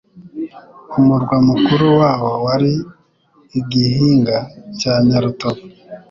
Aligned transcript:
umurwa 0.99 1.35
mukuru 1.47 1.85
wabo 1.99 2.31
wari 2.45 2.73
i 3.59 3.59
Gihinga 3.71 4.37
cya 4.79 4.93
Nyarutovu. 5.07 5.63